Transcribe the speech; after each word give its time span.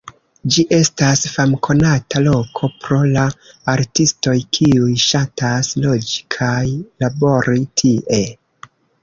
Ĝi 0.53 0.63
estas 0.75 1.19
famkonata 1.33 2.21
loko 2.27 2.69
pro 2.85 2.97
la 3.17 3.25
artistoj 3.75 4.35
kiuj 4.59 4.89
ŝatas 5.05 5.71
loĝi 5.85 6.25
kaj 6.39 6.57
labori 7.07 7.65
tie. 7.85 8.25